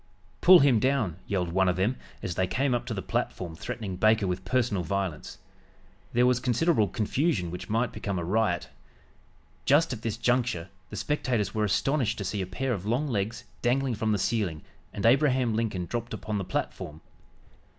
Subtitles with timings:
[0.41, 3.95] "Pull him down!" yelled one of them as they came up to the platform threatening
[3.97, 5.37] Baker with personal violence.
[6.11, 8.69] There was considerable confusion which might become a riot.
[9.63, 13.43] Just at this juncture the spectators were astonished to see a pair of long legs
[13.61, 17.01] dangling from the ceiling and Abraham Lincoln dropped upon the platform.